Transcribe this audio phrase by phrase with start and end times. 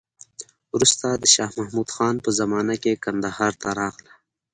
[0.75, 4.13] وروسته د شا محمود خان په زمانه کې کندهار ته راغله.